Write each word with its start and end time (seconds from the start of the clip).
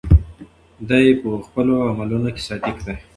دی 0.89 1.05
په 1.21 1.29
خپلو 1.45 1.75
عملونو 1.91 2.29
کې 2.35 2.41
صادق 2.47 2.77
دی. 2.85 2.95